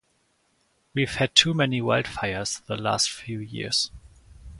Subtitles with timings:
[0.95, 3.91] We've had too many wildfires the last few years